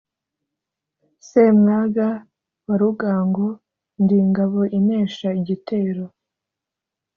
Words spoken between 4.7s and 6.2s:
inesha igitero.